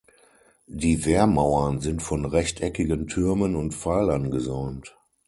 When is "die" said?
0.65-1.05